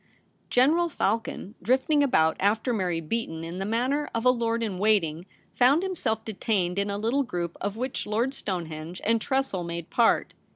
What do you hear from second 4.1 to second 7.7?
of a lord in waiting, found himself detained in a little group